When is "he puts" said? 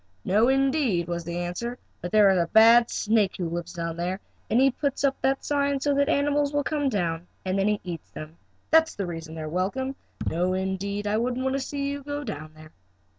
4.59-5.03